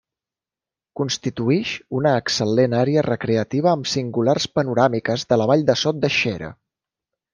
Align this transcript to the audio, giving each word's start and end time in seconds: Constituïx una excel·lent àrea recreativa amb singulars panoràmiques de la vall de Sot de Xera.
Constituïx 0.99 1.73
una 1.99 2.13
excel·lent 2.21 2.75
àrea 2.79 3.03
recreativa 3.09 3.71
amb 3.75 3.91
singulars 3.93 4.49
panoràmiques 4.61 5.27
de 5.35 5.39
la 5.43 5.49
vall 5.53 5.67
de 5.69 5.77
Sot 5.83 6.01
de 6.07 6.13
Xera. 6.17 6.51